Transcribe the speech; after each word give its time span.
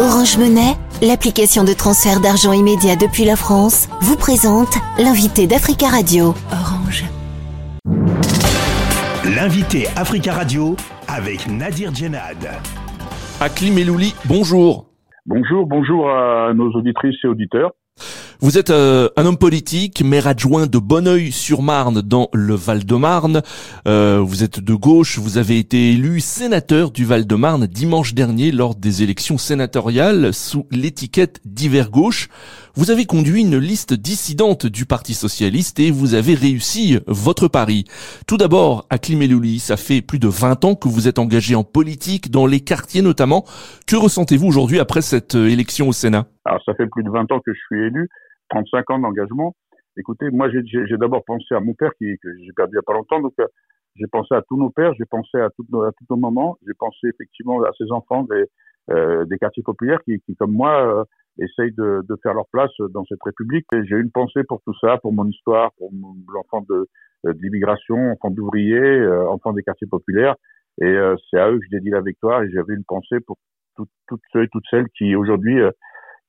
Orange 0.00 0.38
Monnaie, 0.38 0.76
l'application 1.02 1.64
de 1.64 1.72
transfert 1.72 2.20
d'argent 2.20 2.52
immédiat 2.52 2.94
depuis 2.94 3.24
la 3.24 3.34
France, 3.34 3.88
vous 4.00 4.16
présente 4.16 4.78
l'invité 4.96 5.48
d'Africa 5.48 5.88
Radio. 5.88 6.34
Orange. 6.52 7.02
L'invité 9.24 9.88
Africa 9.96 10.34
Radio 10.34 10.76
avec 11.08 11.48
Nadir 11.48 11.92
Djenad. 11.92 12.38
Akli 13.40 13.72
Melouli, 13.72 14.14
bonjour. 14.26 14.86
Bonjour, 15.26 15.66
bonjour 15.66 16.08
à 16.08 16.54
nos 16.54 16.70
auditrices 16.76 17.16
et 17.24 17.26
auditeurs. 17.26 17.72
Vous 18.40 18.56
êtes 18.56 18.70
euh, 18.70 19.08
un 19.16 19.26
homme 19.26 19.36
politique, 19.36 20.00
maire 20.04 20.28
adjoint 20.28 20.68
de 20.68 20.78
Bonneuil-sur-Marne 20.78 22.02
dans 22.02 22.28
le 22.32 22.54
Val-de-Marne. 22.54 23.42
Euh, 23.88 24.20
vous 24.24 24.44
êtes 24.44 24.60
de 24.60 24.74
gauche, 24.74 25.18
vous 25.18 25.38
avez 25.38 25.58
été 25.58 25.90
élu 25.90 26.20
sénateur 26.20 26.92
du 26.92 27.04
Val-de-Marne 27.04 27.66
dimanche 27.66 28.14
dernier 28.14 28.52
lors 28.52 28.76
des 28.76 29.02
élections 29.02 29.38
sénatoriales 29.38 30.32
sous 30.32 30.68
l'étiquette 30.70 31.40
d'hiver 31.44 31.90
gauche. 31.90 32.28
Vous 32.76 32.92
avez 32.92 33.06
conduit 33.06 33.40
une 33.40 33.58
liste 33.58 33.92
dissidente 33.92 34.66
du 34.66 34.86
Parti 34.86 35.14
socialiste 35.14 35.80
et 35.80 35.90
vous 35.90 36.14
avez 36.14 36.34
réussi 36.34 37.00
votre 37.08 37.48
pari. 37.48 37.86
Tout 38.28 38.36
d'abord, 38.36 38.86
à 38.88 38.98
Climélouli, 38.98 39.58
ça 39.58 39.76
fait 39.76 40.00
plus 40.00 40.20
de 40.20 40.28
20 40.28 40.64
ans 40.64 40.74
que 40.76 40.86
vous 40.86 41.08
êtes 41.08 41.18
engagé 41.18 41.56
en 41.56 41.64
politique, 41.64 42.30
dans 42.30 42.46
les 42.46 42.60
quartiers 42.60 43.02
notamment. 43.02 43.44
Que 43.88 43.96
ressentez-vous 43.96 44.46
aujourd'hui 44.46 44.78
après 44.78 45.02
cette 45.02 45.34
euh, 45.34 45.48
élection 45.48 45.88
au 45.88 45.92
Sénat? 45.92 46.26
Alors 46.44 46.62
ça 46.64 46.72
fait 46.74 46.86
plus 46.86 47.02
de 47.02 47.10
20 47.10 47.32
ans 47.32 47.40
que 47.44 47.52
je 47.52 47.58
suis 47.66 47.84
élu. 47.84 48.08
35 48.50 48.90
ans 48.90 48.98
d'engagement. 48.98 49.54
Écoutez, 49.96 50.30
moi, 50.30 50.48
j'ai 50.50 50.96
d'abord 50.96 51.24
pensé 51.24 51.54
à 51.54 51.60
mon 51.60 51.74
père 51.74 51.90
qui, 51.98 52.16
que 52.22 52.28
j'ai 52.38 52.52
perdu 52.52 52.72
il 52.72 52.76
n'y 52.76 52.78
a 52.78 52.82
pas 52.82 52.94
longtemps. 52.94 53.20
Donc, 53.20 53.34
euh, 53.40 53.46
j'ai 53.96 54.06
pensé 54.06 54.34
à 54.34 54.42
tous 54.42 54.56
nos 54.56 54.70
pères, 54.70 54.94
j'ai 54.94 55.04
pensé 55.04 55.38
à, 55.38 55.50
tout, 55.50 55.64
à 55.82 55.90
nos 56.10 56.16
moments, 56.16 56.56
j'ai 56.66 56.74
pensé 56.78 57.08
effectivement 57.08 57.62
à 57.62 57.70
ces 57.76 57.90
enfants 57.90 58.22
des, 58.24 58.44
euh, 58.90 59.24
des 59.24 59.38
quartiers 59.38 59.62
populaires 59.62 60.00
qui, 60.04 60.20
qui 60.20 60.36
comme 60.36 60.52
moi, 60.52 60.86
euh, 60.86 61.04
essayent 61.38 61.72
de, 61.72 62.02
de, 62.08 62.16
faire 62.22 62.34
leur 62.34 62.46
place 62.52 62.70
dans 62.90 63.04
cette 63.04 63.22
République. 63.22 63.66
J'ai 63.72 63.96
une 63.96 64.10
pensée 64.10 64.44
pour 64.44 64.60
tout 64.62 64.74
ça, 64.80 64.98
pour 64.98 65.12
mon 65.12 65.26
histoire, 65.26 65.72
pour 65.78 65.90
l'enfant 66.32 66.64
de, 66.68 66.88
euh, 67.26 67.32
de 67.32 67.38
l'immigration, 67.42 68.12
enfant 68.12 68.30
d'ouvriers, 68.30 68.78
euh, 68.78 69.28
enfant 69.28 69.52
des 69.52 69.62
quartiers 69.62 69.88
populaires. 69.88 70.36
Et 70.80 70.96
c'est 71.28 71.40
à 71.40 71.50
eux 71.50 71.58
que 71.58 71.64
je 71.64 71.76
dédie 71.76 71.90
la 71.90 72.00
victoire. 72.00 72.44
Et 72.44 72.50
j'avais 72.52 72.74
une 72.74 72.84
pensée 72.84 73.18
pour 73.26 73.36
toutes 73.74 74.20
ceux 74.32 74.44
et 74.44 74.48
toutes 74.48 74.64
celles 74.70 74.86
qui 74.96 75.16
aujourd'hui 75.16 75.58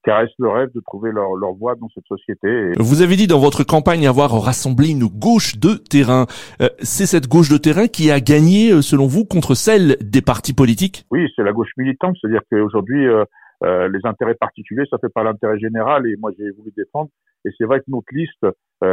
caressent 0.03 0.37
le 0.37 0.49
rêve 0.49 0.69
de 0.73 0.81
trouver 0.81 1.11
leur, 1.11 1.35
leur 1.35 1.53
voie 1.53 1.75
dans 1.75 1.89
cette 1.93 2.05
société. 2.05 2.71
Vous 2.77 3.01
avez 3.01 3.15
dit 3.15 3.27
dans 3.27 3.39
votre 3.39 3.63
campagne 3.63 4.07
avoir 4.07 4.31
rassemblé 4.41 4.89
une 4.89 5.05
gauche 5.05 5.57
de 5.57 5.75
terrain. 5.75 6.25
Euh, 6.61 6.69
c'est 6.79 7.05
cette 7.05 7.27
gauche 7.27 7.49
de 7.49 7.57
terrain 7.57 7.87
qui 7.87 8.11
a 8.11 8.19
gagné, 8.19 8.71
euh, 8.71 8.81
selon 8.81 9.07
vous, 9.07 9.25
contre 9.25 9.55
celle 9.55 9.97
des 10.01 10.21
partis 10.21 10.53
politiques? 10.53 11.05
Oui, 11.11 11.27
c'est 11.35 11.43
la 11.43 11.51
gauche 11.51 11.71
militante, 11.77 12.15
c'est-à-dire 12.19 12.41
qu'aujourd'hui, 12.49 13.07
euh, 13.07 13.23
euh, 13.63 13.89
les 13.89 13.99
intérêts 14.05 14.35
particuliers, 14.35 14.85
ça 14.89 14.97
fait 14.99 15.09
pas 15.09 15.23
l'intérêt 15.23 15.59
général, 15.59 16.07
et 16.07 16.15
moi 16.17 16.31
j'ai 16.37 16.49
voulu 16.51 16.71
défendre. 16.75 17.09
Et 17.45 17.49
c'est 17.57 17.65
vrai 17.65 17.79
que 17.79 17.85
notre 17.87 18.13
liste, 18.13 18.45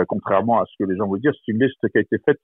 contrairement 0.07 0.61
à 0.61 0.65
ce 0.67 0.73
que 0.79 0.89
les 0.89 0.97
gens 0.97 1.09
veulent 1.09 1.21
dire, 1.21 1.33
c'est 1.35 1.53
une 1.53 1.63
liste 1.63 1.81
qui 1.81 1.99
a 1.99 2.01
été 2.01 2.17
faite 2.25 2.41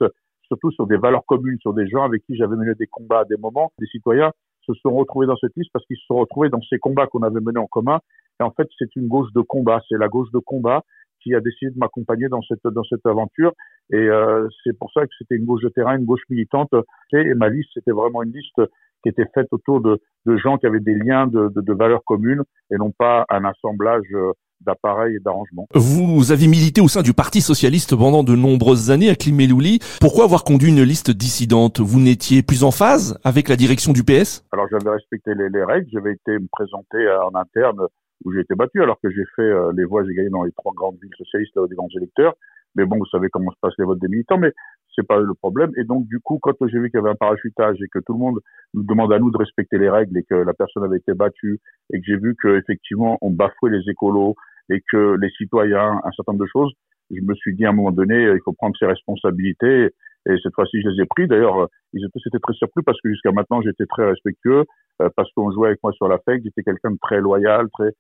surtout 0.49 0.71
sur 0.73 0.87
des 0.87 0.97
valeurs 0.97 1.25
communes, 1.27 1.59
sur 1.61 1.73
des 1.73 1.87
gens 1.89 2.03
avec 2.03 2.25
qui 2.27 2.37
j'avais 2.37 2.57
mené 2.57 2.75
des 2.75 2.87
combats 2.87 3.21
à 3.21 3.25
des 3.25 3.37
moments, 3.37 3.73
des 3.79 3.87
citoyens 3.87 4.33
se 4.67 4.75
sont 4.75 4.95
retrouvés 4.95 5.27
dans 5.27 5.37
cette 5.37 5.53
liste 5.57 5.71
parce 5.73 5.85
qu'ils 5.87 5.97
se 5.97 6.07
sont 6.07 6.17
retrouvés 6.17 6.49
dans 6.49 6.61
ces 6.69 6.79
combats 6.79 7.07
qu'on 7.07 7.23
avait 7.23 7.41
menés 7.41 7.59
en 7.59 7.67
commun 7.67 8.01
et 8.41 8.43
en 8.43 8.51
fait, 8.51 8.69
c'est 8.79 8.95
une 8.97 9.09
gauche 9.09 9.33
de 9.35 9.41
combat. 9.41 9.81
C'est 9.89 9.99
la 9.99 10.09
gauche 10.09 10.31
de 10.33 10.39
combat 10.39 10.83
qui 11.23 11.35
a 11.35 11.41
décidé 11.41 11.71
de 11.71 11.79
m'accompagner 11.79 12.29
dans 12.29 12.43
cette 12.43 12.65
dans 12.65 12.85
cette 12.85 13.07
aventure. 13.07 13.53
Et 13.93 13.97
euh, 13.97 14.49
c'est 14.65 14.77
pour 14.77 14.91
ça 14.93 15.03
que 15.03 15.13
c'était 15.19 15.37
une 15.37 15.45
gauche 15.45 15.63
de 15.63 15.69
terrain, 15.69 15.97
une 15.97 16.05
gauche 16.05 16.23
militante. 16.29 16.71
Et, 17.13 17.35
ma 17.35 17.49
liste, 17.49 17.71
c'était 17.75 17.93
vraiment 17.93 18.23
une 18.23 18.33
liste 18.33 18.61
qui 19.03 19.09
était 19.09 19.27
faite 19.35 19.49
autour 19.51 19.81
de, 19.81 20.01
de 20.27 20.37
gens 20.37 20.59
qui 20.59 20.67
avaient 20.67 20.81
des 20.81 20.95
liens 20.95 21.27
de, 21.27 21.49
de, 21.55 21.61
de 21.61 21.73
valeurs 21.73 22.05
communes 22.05 22.43
et 22.71 22.77
non 22.77 22.93
pas 22.93 23.25
un 23.31 23.45
assemblage 23.45 24.05
euh, 24.15 24.33
d'appareils 24.61 25.17
et 25.17 25.19
d'arrangements. 25.19 25.67
Vous 25.75 26.31
avez 26.31 26.47
milité 26.47 26.81
au 26.81 26.87
sein 26.87 27.03
du 27.03 27.13
Parti 27.13 27.41
socialiste 27.41 27.97
pendant 27.97 28.23
de 28.23 28.37
nombreuses 28.37 28.93
années 28.93 29.11
à 29.11 29.17
Klimelouli. 29.17 29.81
Pourquoi 30.01 30.25
avoir 30.25 30.45
conduit 30.45 30.71
une 30.71 30.83
liste 30.83 31.11
dissidente? 31.11 31.81
Vous 31.81 32.01
n'étiez 32.01 32.43
plus 32.43 32.63
en 32.63 32.71
phase 32.71 33.19
avec 33.25 33.49
la 33.49 33.57
direction 33.57 33.93
du 33.93 34.05
PS 34.05 34.45
Alors 34.53 34.67
j'avais 34.71 34.91
respecté 34.91 35.35
les, 35.35 35.49
les 35.49 35.65
règles, 35.65 35.89
j'avais 35.93 36.13
été 36.13 36.33
me 36.39 36.47
présenter 36.53 37.09
en 37.25 37.37
interne 37.37 37.89
où 38.25 38.33
j'ai 38.33 38.41
été 38.41 38.55
battu, 38.55 38.83
alors 38.83 38.99
que 39.01 39.11
j'ai 39.11 39.25
fait 39.37 39.43
euh, 39.43 39.73
les 39.77 39.85
voix, 39.85 40.05
j'ai 40.05 40.15
gagné 40.15 40.31
dans 40.31 40.45
les 40.45 40.53
trois 40.53 40.73
grandes 40.75 40.99
villes 41.01 41.15
socialistes 41.17 41.55
là, 41.57 41.67
des 41.69 41.75
grands 41.75 41.89
électeurs. 41.97 42.35
Mais 42.75 42.87
bon, 42.87 42.97
vous 42.97 43.07
savez 43.07 43.29
comment 43.31 43.51
se 43.51 43.57
passent 43.61 43.77
les 43.79 43.85
votes 43.85 44.01
des 44.01 44.09
militants, 44.09 44.39
mais 44.39 44.53
c'est 44.95 45.07
pas 45.07 45.19
le 45.19 45.35
problème. 45.35 45.73
Et 45.77 45.85
donc, 45.85 46.07
du 46.07 46.21
coup, 46.21 46.39
quand 46.41 46.55
j'ai 46.67 46.79
vu 46.79 46.91
qu'il 46.91 46.99
y 46.99 47.03
avait 47.03 47.11
un 47.11 47.17
parachutage 47.17 47.77
et 47.83 47.89
que 47.89 47.99
tout 47.99 48.15
le 48.15 48.19
monde 48.19 48.41
nous 48.75 48.83
demande 48.83 49.13
à 49.13 49.19
nous 49.19 49.31
de 49.31 49.37
respecter 49.37 49.79
les 49.79 49.91
règles 49.91 50.17
et 50.17 50.23
que 50.23 50.35
la 50.35 50.55
personne 50.55 50.85
avait 50.85 50.99
été 50.99 51.13
battue 51.15 51.61
et 51.93 51.99
que 51.99 52.05
j'ai 52.07 52.17
vu 52.17 52.35
qu'effectivement, 52.41 53.19
on 53.21 53.31
bafouait 53.31 53.71
les 53.71 53.91
écolos 53.91 54.37
et 54.71 54.83
que 54.91 55.17
les 55.21 55.31
citoyens, 55.31 56.01
un 56.03 56.11
certain 56.13 56.33
nombre 56.33 56.45
de 56.45 56.51
choses, 56.51 56.73
je 57.11 57.21
me 57.21 57.35
suis 57.35 57.55
dit 57.55 57.67
à 57.67 57.71
un 57.71 57.73
moment 57.73 57.93
donné, 57.93 58.23
il 58.23 58.41
faut 58.45 58.53
prendre 58.53 58.77
ses 58.79 58.87
responsabilités. 58.87 59.91
Et 60.29 60.37
cette 60.43 60.55
fois-ci, 60.55 60.81
je 60.81 60.89
les 60.89 61.03
ai 61.03 61.07
pris. 61.07 61.27
D'ailleurs, 61.27 61.69
ils 61.93 62.05
étaient, 62.05 62.21
c'était 62.23 62.39
très 62.39 62.55
surpris 62.55 62.83
parce 62.85 63.01
que 63.01 63.11
jusqu'à 63.11 63.33
maintenant, 63.33 63.61
j'étais 63.61 63.87
très 63.87 64.07
respectueux, 64.07 64.65
euh, 65.03 65.09
parce 65.17 65.31
qu'on 65.33 65.51
jouait 65.51 65.69
avec 65.69 65.81
moi 65.83 65.93
sur 65.93 66.09
la 66.09 66.19
FEC. 66.19 66.43
J'étais 66.45 66.63
quelqu'un 66.63 66.93
de 66.93 66.99
très 67.03 67.21
loyal, 67.21 67.69
très, 67.73 67.89
euh, 67.89 67.91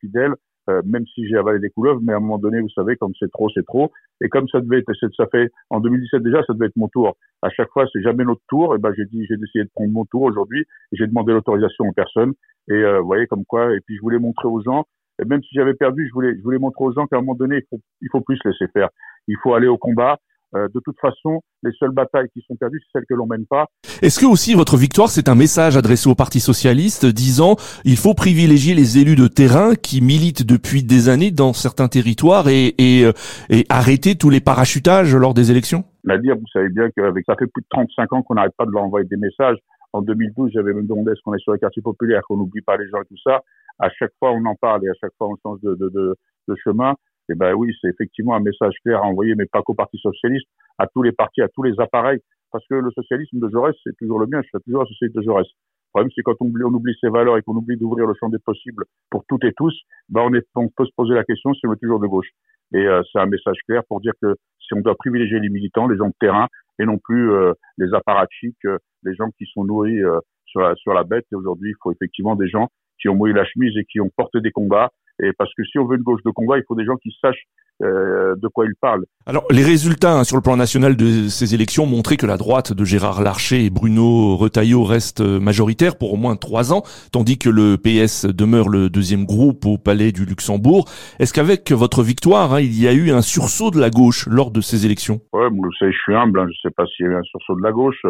fidèle, 0.00 0.34
euh, 0.70 0.80
même 0.86 1.04
si 1.14 1.26
j'ai 1.28 1.36
avalé 1.36 1.58
des 1.58 1.70
couleuvres, 1.70 2.00
mais 2.02 2.12
à 2.12 2.16
un 2.16 2.20
moment 2.20 2.38
donné, 2.38 2.60
vous 2.60 2.70
savez, 2.70 2.96
comme 2.96 3.12
c'est 3.18 3.30
trop, 3.30 3.50
c'est 3.54 3.66
trop. 3.66 3.92
Et 4.22 4.28
comme 4.28 4.48
ça 4.48 4.60
devait 4.60 4.78
être, 4.78 4.92
ça 5.16 5.26
fait 5.26 5.50
en 5.70 5.80
2017 5.80 6.22
déjà, 6.22 6.42
ça 6.46 6.54
devait 6.54 6.66
être 6.66 6.76
mon 6.76 6.88
tour. 6.88 7.16
À 7.42 7.50
chaque 7.50 7.70
fois, 7.70 7.84
c'est 7.92 8.00
jamais 8.00 8.24
notre 8.24 8.40
tour. 8.48 8.74
Et 8.74 8.78
ben, 8.78 8.92
j'ai 8.96 9.04
dit, 9.04 9.26
j'ai 9.28 9.36
décidé 9.36 9.64
de 9.64 9.70
prendre 9.74 9.92
mon 9.92 10.04
tour 10.06 10.22
aujourd'hui. 10.22 10.64
J'ai 10.92 11.06
demandé 11.06 11.32
l'autorisation 11.32 11.84
en 11.84 11.92
personne. 11.92 12.32
Et 12.68 12.72
euh, 12.72 13.00
vous 13.00 13.06
voyez 13.06 13.26
comme 13.26 13.44
quoi. 13.44 13.74
Et 13.74 13.80
puis 13.80 13.96
je 13.96 14.00
voulais 14.00 14.18
montrer 14.18 14.48
aux 14.48 14.62
gens. 14.62 14.84
Et 15.20 15.26
même 15.26 15.42
si 15.42 15.50
j'avais 15.54 15.74
perdu, 15.74 16.08
je 16.08 16.12
voulais, 16.14 16.34
je 16.34 16.42
voulais 16.42 16.58
montrer 16.58 16.84
aux 16.84 16.92
gens 16.92 17.06
qu'à 17.06 17.16
un 17.16 17.20
moment 17.20 17.34
donné, 17.34 17.56
il 17.56 17.64
faut, 17.68 17.80
il 18.00 18.08
faut 18.10 18.22
plus 18.22 18.38
laisser 18.44 18.66
faire. 18.72 18.88
Il 19.28 19.36
faut 19.42 19.54
aller 19.54 19.68
au 19.68 19.78
combat. 19.78 20.18
Euh, 20.56 20.68
de 20.74 20.80
toute 20.84 20.98
façon, 21.00 21.40
les 21.62 21.72
seules 21.72 21.90
batailles 21.90 22.28
qui 22.32 22.42
sont 22.46 22.54
perdues, 22.54 22.80
c'est 22.82 22.98
celles 22.98 23.06
que 23.08 23.14
l'on 23.14 23.26
mène 23.26 23.46
pas. 23.46 23.66
Est-ce 24.02 24.20
que 24.20 24.26
aussi 24.26 24.54
votre 24.54 24.76
victoire, 24.76 25.08
c'est 25.08 25.28
un 25.28 25.34
message 25.34 25.76
adressé 25.76 26.08
au 26.08 26.14
Parti 26.14 26.40
socialiste 26.40 27.06
disant 27.06 27.56
il 27.84 27.96
faut 27.96 28.14
privilégier 28.14 28.74
les 28.74 28.98
élus 28.98 29.16
de 29.16 29.26
terrain 29.26 29.74
qui 29.74 30.00
militent 30.00 30.46
depuis 30.46 30.82
des 30.82 31.08
années 31.08 31.30
dans 31.30 31.52
certains 31.52 31.88
territoires 31.88 32.48
et, 32.48 32.74
et, 32.78 33.04
euh, 33.04 33.12
et 33.50 33.66
arrêter 33.68 34.14
tous 34.16 34.30
les 34.30 34.40
parachutages 34.40 35.14
lors 35.14 35.34
des 35.34 35.50
élections? 35.50 35.84
Dire, 36.04 36.36
vous 36.36 36.46
savez 36.52 36.68
bien 36.68 36.90
qu'avec 36.94 37.24
ça 37.26 37.34
fait 37.36 37.46
plus 37.46 37.62
de 37.62 37.66
35 37.70 38.12
ans 38.12 38.22
qu'on 38.22 38.34
n'arrête 38.34 38.54
pas 38.56 38.66
de 38.66 38.70
leur 38.70 38.84
envoyer 38.84 39.06
des 39.08 39.16
messages. 39.16 39.56
En 39.92 40.02
2012, 40.02 40.50
j'avais 40.52 40.72
même 40.74 40.86
demandé 40.86 41.12
est-ce 41.12 41.20
qu'on 41.24 41.34
est 41.34 41.40
sur 41.40 41.52
les 41.52 41.58
quartiers 41.58 41.82
populaires, 41.82 42.22
qu'on 42.28 42.36
n'oublie 42.36 42.60
pas 42.60 42.76
les 42.76 42.88
gens 42.88 43.00
et 43.00 43.06
tout 43.06 43.20
ça. 43.24 43.40
À 43.78 43.88
chaque 43.90 44.12
fois, 44.18 44.32
on 44.32 44.44
en 44.44 44.54
parle 44.54 44.84
et 44.84 44.88
à 44.88 44.94
chaque 45.00 45.12
fois, 45.16 45.28
on 45.28 45.36
change 45.42 45.60
de, 45.62 45.74
de, 45.74 45.88
de, 45.88 46.16
de 46.48 46.54
chemin. 46.62 46.94
Eh 47.30 47.34
ben 47.34 47.54
oui, 47.54 47.72
c'est 47.80 47.88
effectivement 47.88 48.34
un 48.34 48.40
message 48.40 48.74
clair 48.84 49.02
à 49.02 49.06
envoyer, 49.06 49.34
mais 49.34 49.46
pas 49.46 49.62
qu'au 49.62 49.74
Parti 49.74 49.98
socialiste, 49.98 50.46
à 50.78 50.86
tous 50.86 51.02
les 51.02 51.12
partis, 51.12 51.42
à 51.42 51.48
tous 51.48 51.62
les 51.62 51.78
appareils, 51.78 52.20
parce 52.52 52.66
que 52.68 52.74
le 52.74 52.90
socialisme 52.92 53.38
de 53.40 53.48
Jaurès, 53.48 53.74
c'est 53.82 53.96
toujours 53.96 54.18
le 54.18 54.26
mien. 54.26 54.40
Je 54.42 54.48
suis 54.48 54.64
toujours 54.64 54.82
associé 54.82 55.08
de 55.08 55.22
Jaurès. 55.22 55.46
Le 55.46 56.00
problème, 56.00 56.10
c'est 56.14 56.22
quand 56.22 56.34
on 56.40 56.46
oublie, 56.46 56.64
on 56.64 56.74
oublie 56.74 56.94
ses 57.00 57.08
valeurs 57.08 57.38
et 57.38 57.42
qu'on 57.42 57.54
oublie 57.54 57.76
d'ouvrir 57.76 58.06
le 58.06 58.14
champ 58.18 58.28
des 58.28 58.38
possibles 58.38 58.84
pour 59.10 59.24
toutes 59.28 59.44
et 59.44 59.52
tous, 59.52 59.74
ben 60.08 60.22
on, 60.22 60.34
est, 60.34 60.46
on 60.56 60.68
peut 60.68 60.84
se 60.84 60.92
poser 60.96 61.14
la 61.14 61.24
question 61.24 61.54
si 61.54 61.66
on 61.66 61.72
est 61.72 61.80
toujours 61.80 62.00
de 62.00 62.06
gauche. 62.06 62.28
Et 62.72 62.86
euh, 62.86 63.02
c'est 63.10 63.20
un 63.20 63.26
message 63.26 63.56
clair 63.66 63.82
pour 63.88 64.00
dire 64.00 64.12
que 64.20 64.34
si 64.58 64.74
on 64.74 64.80
doit 64.80 64.96
privilégier 64.96 65.38
les 65.38 65.48
militants, 65.48 65.86
les 65.86 65.96
gens 65.96 66.08
de 66.08 66.14
terrain, 66.18 66.48
et 66.80 66.84
non 66.84 66.98
plus 66.98 67.30
euh, 67.30 67.52
les 67.78 67.94
apparatchiks, 67.94 68.64
euh, 68.64 68.78
les 69.04 69.14
gens 69.14 69.30
qui 69.38 69.46
sont 69.52 69.64
nourris 69.64 70.00
sur, 70.46 70.60
la, 70.60 70.74
sur 70.76 70.94
la 70.94 71.04
bête. 71.04 71.26
Et 71.32 71.36
aujourd'hui, 71.36 71.70
il 71.70 71.76
faut 71.80 71.92
effectivement 71.92 72.36
des 72.36 72.48
gens 72.48 72.68
qui 73.00 73.08
ont 73.08 73.14
mouillé 73.14 73.34
la 73.34 73.44
chemise 73.44 73.76
et 73.76 73.84
qui 73.84 74.00
ont 74.00 74.10
porté 74.16 74.40
des 74.40 74.50
combats 74.50 74.90
et 75.22 75.32
parce 75.38 75.52
que 75.54 75.64
si 75.64 75.78
on 75.78 75.86
veut 75.86 75.96
une 75.96 76.02
gauche 76.02 76.22
de 76.24 76.30
combat, 76.30 76.58
il 76.58 76.64
faut 76.66 76.74
des 76.74 76.84
gens 76.84 76.96
qui 76.96 77.14
sachent 77.20 77.46
euh, 77.82 78.34
de 78.36 78.48
quoi 78.48 78.66
ils 78.66 78.74
parlent. 78.80 79.04
Alors, 79.26 79.44
les 79.50 79.64
résultats 79.64 80.18
hein, 80.18 80.24
sur 80.24 80.36
le 80.36 80.42
plan 80.42 80.56
national 80.56 80.96
de 80.96 81.28
ces 81.28 81.54
élections 81.54 81.86
montraient 81.86 82.16
que 82.16 82.26
la 82.26 82.36
droite 82.36 82.72
de 82.72 82.84
Gérard 82.84 83.20
Larcher 83.22 83.64
et 83.64 83.70
Bruno 83.70 84.36
Retailleau 84.36 84.84
reste 84.84 85.20
majoritaire 85.20 85.96
pour 85.98 86.14
au 86.14 86.16
moins 86.16 86.36
trois 86.36 86.72
ans, 86.72 86.82
tandis 87.12 87.38
que 87.38 87.50
le 87.50 87.76
PS 87.76 88.26
demeure 88.26 88.68
le 88.68 88.90
deuxième 88.90 89.24
groupe 89.24 89.66
au 89.66 89.76
Palais 89.76 90.12
du 90.12 90.24
Luxembourg. 90.24 90.84
Est-ce 91.18 91.32
qu'avec 91.32 91.72
votre 91.72 92.02
victoire, 92.02 92.54
hein, 92.54 92.60
il 92.60 92.80
y 92.80 92.86
a 92.86 92.92
eu 92.92 93.10
un 93.10 93.22
sursaut 93.22 93.70
de 93.70 93.80
la 93.80 93.90
gauche 93.90 94.28
lors 94.28 94.50
de 94.50 94.60
ces 94.60 94.86
élections? 94.86 95.20
Ouais, 95.32 95.48
vous 95.48 95.72
savez, 95.78 95.92
je 95.92 95.98
suis 95.98 96.14
humble. 96.14 96.40
Hein, 96.40 96.46
je 96.46 96.68
ne 96.68 96.70
sais 96.70 96.74
pas 96.76 96.86
s'il 96.86 97.06
y 97.06 97.08
a 97.08 97.12
eu 97.12 97.16
un 97.16 97.22
sursaut 97.22 97.56
de 97.56 97.62
la 97.62 97.72
gauche. 97.72 98.04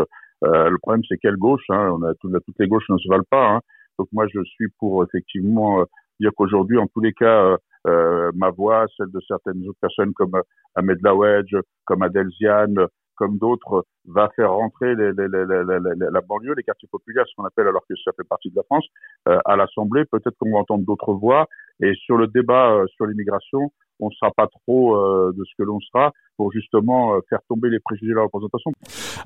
Euh, 0.45 0.69
le 0.69 0.77
problème, 0.79 1.03
c'est 1.09 1.17
quelle 1.17 1.37
gauche 1.37 1.65
hein, 1.71 1.91
On 1.95 2.03
a, 2.03 2.13
toutes 2.21 2.59
les 2.59 2.69
gauches 2.69 2.89
ne 2.91 2.99
se 2.99 3.09
valent 3.09 3.25
pas. 3.31 3.49
Hein. 3.49 3.61
Donc 3.99 4.09
moi, 4.13 4.27
je 4.33 4.43
suis 4.45 4.69
pour 4.79 5.05
effectivement 5.05 5.85
euh, 6.21 6.25
dire 6.25 6.33
qu'aujourd'hui, 6.37 6.79
en 6.79 6.87
tous 6.87 7.01
les 7.01 7.13
cas, 7.13 7.45
euh, 7.45 7.57
euh, 7.87 8.33
ma 8.35 8.51
voix, 8.51 8.87
celle 8.97 9.11
de 9.11 9.21
certaines 9.27 9.67
autres 9.69 9.79
personnes 9.81 10.13
comme 10.15 10.35
euh, 10.35 10.43
Ahmed 10.75 10.99
Lawedge, 11.03 11.55
comme 11.85 12.03
Adel 12.03 12.29
Ziane, 12.39 12.87
comme 13.17 13.39
d'autres, 13.39 13.85
va 14.07 14.29
faire 14.35 14.53
rentrer 14.53 14.95
la 14.97 16.21
banlieue, 16.23 16.55
les 16.57 16.65
quartiers 16.65 16.89
populaires, 16.91 17.25
ce 17.29 17.35
qu'on 17.37 17.45
appelle 17.45 17.69
alors 17.69 17.87
que 17.89 17.95
ça 18.05 18.11
fait 18.17 18.27
partie 18.29 18.51
de 18.51 18.57
la 18.57 18.65
France, 18.65 18.85
à 19.25 19.55
l'Assemblée. 19.55 20.05
Peut-être 20.05 20.35
qu'on 20.41 20.51
va 20.51 20.59
entendre 20.59 20.85
d'autres 20.85 21.13
voix. 21.13 21.47
Et 21.81 21.95
sur 21.95 22.17
le 22.17 22.27
débat 22.27 22.83
sur 22.97 23.07
l'immigration, 23.07 23.71
on 24.05 24.11
ne 24.11 24.15
sera 24.15 24.31
pas 24.37 24.47
trop 24.47 24.97
de 24.97 25.45
ce 25.45 25.51
que 25.59 25.63
l'on 25.63 25.81
sera 25.81 26.13
pour 26.37 26.53
justement 26.53 27.13
faire 27.29 27.39
tomber 27.49 27.71
les 27.71 27.79
préjugés 27.79 28.11
de 28.11 28.17
la 28.17 28.23
représentation. 28.23 28.73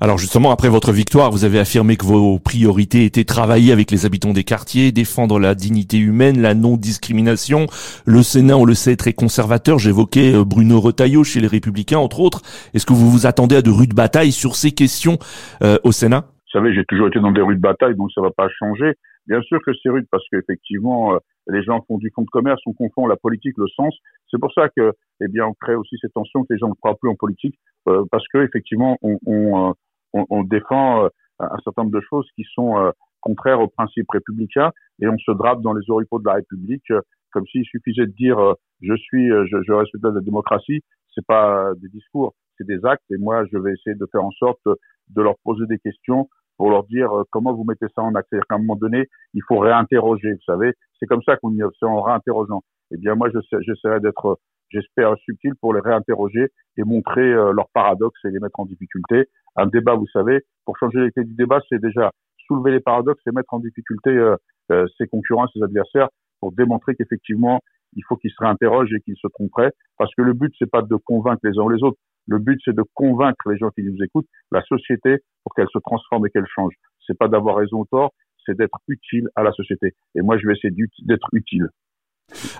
Alors 0.01 0.17
justement, 0.17 0.51
après 0.51 0.69
votre 0.69 0.91
victoire, 0.91 1.31
vous 1.31 1.45
avez 1.45 1.59
affirmé 1.59 1.97
que 1.97 2.05
vos 2.05 2.39
priorités 2.39 3.05
étaient 3.05 3.23
travailler 3.23 3.71
avec 3.71 3.91
les 3.91 4.05
habitants 4.05 4.33
des 4.33 4.43
quartiers, 4.43 4.91
défendre 4.91 5.39
la 5.39 5.55
dignité 5.55 5.97
humaine, 5.97 6.41
la 6.41 6.53
non-discrimination. 6.53 7.67
Le 8.05 8.23
Sénat, 8.23 8.57
on 8.57 8.65
le 8.65 8.73
sait, 8.73 8.93
est 8.93 8.95
très 8.95 9.13
conservateur. 9.13 9.79
J'évoquais 9.79 10.35
euh, 10.35 10.43
Bruno 10.45 10.79
Retailleau 10.79 11.23
chez 11.23 11.39
les 11.39 11.47
Républicains, 11.47 11.99
entre 11.99 12.19
autres. 12.19 12.41
Est-ce 12.73 12.85
que 12.85 12.93
vous 12.93 13.09
vous 13.09 13.25
attendez 13.25 13.55
à 13.55 13.61
de 13.61 13.69
rudes 13.69 13.93
batailles 13.93 14.31
sur 14.31 14.55
ces 14.55 14.71
questions 14.71 15.17
euh, 15.63 15.77
au 15.83 15.91
Sénat? 15.91 16.21
Vous 16.21 16.59
savez, 16.59 16.73
j'ai 16.73 16.85
toujours 16.85 17.07
été 17.07 17.19
dans 17.19 17.31
des 17.31 17.41
rudes 17.41 17.61
batailles, 17.61 17.95
donc 17.95 18.11
ça 18.13 18.21
va 18.21 18.31
pas 18.31 18.47
changer. 18.49 18.93
Bien 19.27 19.41
sûr 19.43 19.59
que 19.63 19.71
c'est 19.81 19.89
rude 19.89 20.07
parce 20.11 20.23
qu'effectivement, 20.31 21.13
euh, 21.13 21.17
les 21.49 21.63
gens 21.63 21.83
font 21.87 21.97
du 21.97 22.11
fonds 22.13 22.23
de 22.23 22.29
commerce, 22.29 22.61
on 22.65 22.73
confond 22.73 23.07
la 23.07 23.17
politique, 23.17 23.57
le 23.57 23.67
sens. 23.67 23.95
C'est 24.29 24.39
pour 24.39 24.53
ça 24.53 24.69
que, 24.69 24.93
eh 25.21 25.27
bien, 25.27 25.45
on 25.45 25.53
crée 25.53 25.75
aussi 25.75 25.97
cette 26.01 26.13
tension 26.13 26.43
que 26.43 26.53
les 26.53 26.59
gens 26.59 26.69
ne 26.69 26.73
croient 26.73 26.97
plus 26.97 27.09
en 27.09 27.15
politique, 27.15 27.59
parce 27.85 28.27
que 28.27 28.39
effectivement, 28.39 28.97
on, 29.01 29.17
on, 29.25 29.73
on, 30.13 30.25
on 30.29 30.43
défend 30.43 31.05
euh, 31.05 31.09
un 31.39 31.57
certain 31.63 31.83
nombre 31.83 31.95
de 31.95 32.05
choses 32.09 32.27
qui 32.35 32.45
sont 32.53 32.77
euh, 32.77 32.91
contraires 33.21 33.59
aux 33.59 33.67
principes 33.67 34.09
républicains 34.11 34.71
et 35.01 35.07
on 35.07 35.17
se 35.17 35.31
drape 35.31 35.61
dans 35.61 35.73
les 35.73 35.89
oripeaux 35.89 36.19
de 36.19 36.25
la 36.25 36.35
République 36.35 36.89
euh, 36.91 37.01
comme 37.31 37.45
s'il 37.47 37.63
suffisait 37.65 38.07
de 38.07 38.11
dire 38.11 38.37
je 38.81 38.95
suis 38.95 39.27
je, 39.29 39.61
je 39.61 39.71
respecte 39.71 40.03
la 40.03 40.19
démocratie 40.19 40.81
c'est 41.13 41.25
pas 41.27 41.73
des 41.75 41.89
discours 41.89 42.33
c'est 42.57 42.65
des 42.65 42.83
actes 42.85 43.03
et 43.11 43.17
moi 43.17 43.45
je 43.51 43.57
vais 43.59 43.73
essayer 43.73 43.95
de 43.95 44.07
faire 44.11 44.23
en 44.23 44.31
sorte 44.31 44.61
de 44.65 45.21
leur 45.21 45.35
poser 45.43 45.65
des 45.67 45.77
questions 45.77 46.27
pour 46.57 46.71
leur 46.71 46.85
dire 46.85 47.09
comment 47.31 47.53
vous 47.53 47.63
mettez 47.63 47.85
ça 47.95 48.01
en 48.01 48.13
acte. 48.15 48.27
C'est-à-dire 48.29 48.45
qu'à 48.49 48.55
un 48.55 48.59
moment 48.59 48.75
donné, 48.75 49.07
il 49.33 49.41
faut 49.47 49.59
réinterroger, 49.59 50.33
vous 50.33 50.43
savez. 50.45 50.73
C'est 50.99 51.05
comme 51.05 51.23
ça 51.23 51.37
qu'on 51.37 51.53
y 51.53 51.63
en 51.63 52.01
réinterrogeant. 52.01 52.61
Eh 52.91 52.97
bien, 52.97 53.15
moi, 53.15 53.29
j'essaierai 53.29 53.99
d'être 53.99 54.39
j'espère, 54.69 55.15
subtil 55.19 55.53
pour 55.59 55.73
les 55.73 55.81
réinterroger 55.81 56.49
et 56.77 56.83
montrer 56.83 57.21
euh, 57.21 57.51
leurs 57.51 57.69
paradoxes 57.73 58.19
et 58.25 58.29
les 58.29 58.39
mettre 58.39 58.59
en 58.59 58.65
difficulté. 58.65 59.25
Un 59.55 59.67
débat, 59.67 59.95
vous 59.95 60.07
savez, 60.07 60.41
pour 60.65 60.77
changer 60.77 60.99
l'été 60.99 61.23
du 61.23 61.33
débat, 61.33 61.59
c'est 61.69 61.81
déjà 61.81 62.11
soulever 62.47 62.71
les 62.71 62.79
paradoxes 62.79 63.21
et 63.27 63.31
mettre 63.31 63.53
en 63.53 63.59
difficulté 63.59 64.09
euh, 64.09 64.35
euh, 64.71 64.87
ses 64.97 65.07
concurrents, 65.07 65.47
ses 65.53 65.61
adversaires, 65.63 66.09
pour 66.39 66.51
démontrer 66.51 66.95
qu'effectivement, 66.95 67.59
il 67.95 68.03
faut 68.07 68.15
qu'ils 68.15 68.31
se 68.31 68.37
réinterrogent 68.39 68.93
et 68.93 69.01
qu'ils 69.01 69.17
se 69.17 69.27
tromperaient, 69.27 69.71
parce 69.97 70.13
que 70.15 70.21
le 70.21 70.33
but, 70.33 70.53
c'est 70.59 70.69
pas 70.69 70.81
de 70.81 70.95
convaincre 70.95 71.41
les 71.43 71.57
uns 71.57 71.63
ou 71.63 71.69
les 71.69 71.83
autres. 71.83 71.97
Le 72.27 72.37
but, 72.37 72.59
c'est 72.63 72.75
de 72.75 72.83
convaincre 72.93 73.49
les 73.49 73.57
gens 73.57 73.69
qui 73.71 73.83
nous 73.83 73.97
écoutent, 74.03 74.27
la 74.51 74.61
société, 74.63 75.17
pour 75.43 75.53
qu'elle 75.55 75.69
se 75.73 75.79
transforme 75.79 76.27
et 76.27 76.29
qu'elle 76.29 76.45
change. 76.45 76.73
C'est 77.07 77.17
pas 77.17 77.27
d'avoir 77.27 77.55
raison 77.55 77.79
ou 77.79 77.85
tort, 77.85 78.11
c'est 78.49 78.57
d'être 78.57 78.79
utile 78.87 79.29
à 79.35 79.43
la 79.43 79.51
société. 79.51 79.93
Et 80.15 80.21
moi, 80.21 80.37
je 80.37 80.47
vais 80.47 80.53
essayer 80.53 80.73
d'être 81.05 81.27
utile. 81.33 81.69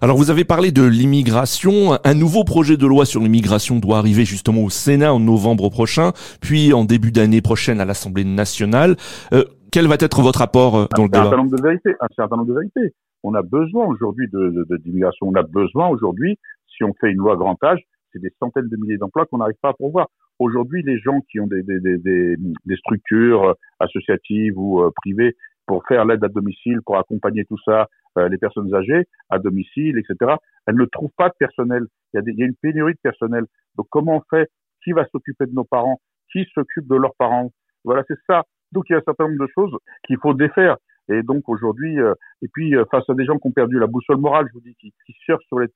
Alors 0.02 0.18
vous 0.18 0.32
avez 0.32 0.46
parlé 0.46 0.72
de 0.72 0.84
l'immigration. 0.84 1.98
Un 2.04 2.16
nouveau 2.16 2.44
projet 2.44 2.78
de 2.78 2.88
loi 2.88 3.06
sur 3.06 3.22
l'immigration 3.22 3.78
doit 3.80 4.00
arriver 4.00 4.26
justement 4.26 4.64
au 4.64 4.70
Sénat 4.70 5.14
en 5.14 5.20
novembre 5.20 5.70
prochain, 5.70 6.12
puis 6.42 6.74
en 6.74 6.86
début 6.86 7.12
d'année 7.12 7.42
prochaine 7.42 7.80
à 7.80 7.86
l'Assemblée 7.86 8.24
nationale. 8.24 8.96
Euh, 9.32 9.44
quel 9.72 9.86
va 9.88 9.96
être 10.00 10.22
votre 10.22 10.42
apport 10.42 10.76
euh, 10.76 10.86
dans 10.96 11.04
le 11.04 11.10
débat 11.10 11.20
Un 11.20 11.24
certain 11.24 11.38
nombre 11.38 11.56
de 11.56 11.62
vérités. 11.62 11.96
Un 12.02 12.08
certain 12.16 12.38
nombre 12.38 12.50
de 12.50 12.54
vérités. 12.54 12.96
On 13.22 13.36
a 13.36 13.44
besoin 13.44 13.86
aujourd'hui 13.86 14.28
de, 14.32 14.66
d'immigration. 14.84 15.28
On 15.28 15.36
a 15.36 15.44
besoin 15.44 15.90
aujourd'hui, 15.90 16.40
si 16.76 16.84
on 16.84 16.94
fait 17.00 17.12
une 17.12 17.18
loi 17.18 17.36
grand 17.36 17.62
âge, 17.64 17.82
c'est 18.12 18.20
des 18.20 18.32
centaines 18.40 18.70
de 18.70 18.78
milliers 18.78 18.98
d'emplois 18.98 19.26
qu'on 19.28 19.38
n'arrive 19.38 19.58
pas 19.62 19.70
à 19.70 19.74
pourvoir. 19.74 20.08
Aujourd'hui, 20.40 20.82
les 20.84 20.98
gens 21.00 21.20
qui 21.30 21.40
ont 21.40 21.48
des, 21.48 21.62
des, 21.62 21.80
des, 21.80 22.38
des 22.38 22.76
structures 22.78 23.56
associatives 23.80 24.58
ou 24.58 24.82
euh, 24.82 24.90
privées 24.96 25.36
pour 25.70 25.86
faire 25.88 26.04
l'aide 26.04 26.24
à 26.24 26.30
domicile, 26.30 26.80
pour 26.84 26.98
accompagner 26.98 27.46
tout 27.46 27.60
ça, 27.64 27.88
euh, 28.18 28.28
les 28.28 28.40
personnes 28.40 28.74
âgées 28.74 29.08
à 29.30 29.38
domicile, 29.38 30.00
etc. 30.00 30.34
Elles 30.66 30.76
ne 30.76 30.86
trouvent 30.86 31.14
pas 31.16 31.30
de 31.30 31.36
personnel. 31.38 31.86
Il 32.12 32.18
y, 32.18 32.20
a 32.20 32.24
il 32.26 32.40
y 32.40 32.42
a 32.42 32.48
une 32.48 32.56
pénurie 32.56 32.94
de 32.94 33.00
personnel. 33.04 33.46
Donc 33.78 33.86
comment 33.92 34.18
on 34.18 34.36
fait? 34.36 34.50
Qui 34.84 34.94
va 34.94 35.06
s'occuper 35.12 35.46
de 35.46 35.54
nos 35.54 35.66
parents? 35.66 36.02
Qui 36.32 36.48
s'occupe 36.56 36.88
de 36.88 36.96
leurs 36.96 37.14
parents? 37.20 37.52
Voilà, 37.84 38.02
c'est 38.08 38.18
ça. 38.26 38.46
Donc 38.72 38.86
il 38.90 38.94
y 38.94 38.96
a 38.96 38.98
un 38.98 39.04
certain 39.06 39.26
nombre 39.28 39.46
de 39.46 39.52
choses 39.54 39.78
qu'il 40.08 40.18
faut 40.18 40.34
défaire. 40.34 40.76
Et 41.08 41.22
donc 41.22 41.48
aujourd'hui, 41.48 42.00
euh, 42.00 42.16
et 42.42 42.48
puis 42.52 42.76
euh, 42.76 42.84
face 42.90 43.08
à 43.08 43.14
des 43.14 43.26
gens 43.26 43.38
qui 43.38 43.48
ont 43.48 43.52
perdu 43.52 43.78
la 43.78 43.86
boussole 43.86 44.18
morale, 44.18 44.48
je 44.48 44.54
vous 44.54 44.62
dis, 44.62 44.74
qui, 44.82 44.92
qui 45.06 45.14
cherchent 45.24 45.46
sur 45.50 45.60
les, 45.60 45.70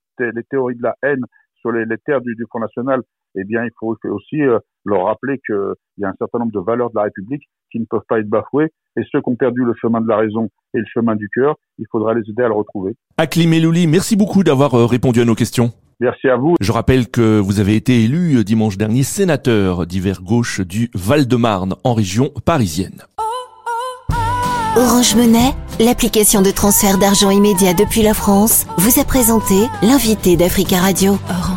théories 0.50 0.74
de 0.74 0.82
la 0.82 0.96
haine, 1.04 1.24
sur 1.64 1.72
les, 1.72 1.84
les 1.84 1.96
terres 2.04 2.20
du, 2.20 2.34
du, 2.34 2.44
Front 2.48 2.60
National, 2.60 3.00
eh 3.36 3.44
bien 3.44 3.64
il 3.64 3.70
faut 3.78 3.96
aussi 4.10 4.36
leur 4.84 5.06
rappeler 5.06 5.40
qu'il 5.46 5.74
y 5.98 6.04
a 6.04 6.08
un 6.08 6.14
certain 6.18 6.38
nombre 6.38 6.52
de 6.52 6.60
valeurs 6.60 6.90
de 6.90 6.96
la 6.96 7.04
République 7.04 7.42
qui 7.74 7.80
ne 7.80 7.86
peuvent 7.86 8.04
pas 8.08 8.20
être 8.20 8.28
bafouées. 8.28 8.70
Et 8.96 9.02
ceux 9.10 9.20
qui 9.20 9.30
ont 9.30 9.36
perdu 9.36 9.64
le 9.64 9.74
chemin 9.80 10.00
de 10.00 10.08
la 10.08 10.16
raison 10.16 10.48
et 10.74 10.78
le 10.78 10.84
chemin 10.92 11.16
du 11.16 11.28
cœur, 11.34 11.56
il 11.78 11.86
faudra 11.90 12.14
les 12.14 12.22
aider 12.30 12.42
à 12.42 12.48
le 12.48 12.54
retrouver. 12.54 12.94
Aklim 13.18 13.52
Elouli, 13.52 13.86
merci 13.86 14.16
beaucoup 14.16 14.44
d'avoir 14.44 14.74
euh, 14.74 14.86
répondu 14.86 15.20
à 15.20 15.24
nos 15.24 15.34
questions. 15.34 15.72
Merci 16.00 16.28
à 16.28 16.36
vous. 16.36 16.54
Je 16.60 16.72
rappelle 16.72 17.08
que 17.08 17.40
vous 17.40 17.60
avez 17.60 17.76
été 17.76 18.04
élu 18.04 18.36
euh, 18.36 18.44
dimanche 18.44 18.76
dernier 18.76 19.02
sénateur 19.02 19.86
d'hiver 19.86 20.22
gauche 20.22 20.60
du 20.60 20.90
Val-de-Marne 20.94 21.74
en 21.82 21.94
région 21.94 22.30
parisienne. 22.44 23.02
Orange 24.76 25.14
Monnaie, 25.14 25.54
l'application 25.78 26.42
de 26.42 26.50
transfert 26.50 26.98
d'argent 26.98 27.30
immédiat 27.30 27.74
depuis 27.74 28.02
la 28.02 28.12
France, 28.12 28.66
vous 28.76 29.00
a 29.00 29.04
présenté 29.04 29.54
l'invité 29.82 30.36
d'Africa 30.36 30.78
Radio. 30.78 31.16
Orange. 31.28 31.53